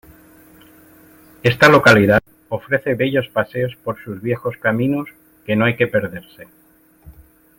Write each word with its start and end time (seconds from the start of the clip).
Esta 1.43 1.69
localidad 1.69 2.21
ofrece 2.49 2.95
bellos 2.95 3.27
paseos 3.29 3.75
por 3.83 4.01
sus 4.03 4.19
viejos 4.19 4.57
caminos 4.57 5.09
que 5.45 5.55
no 5.55 5.65
hay 5.65 5.75
que 5.75 5.85
perderse. 5.85 6.47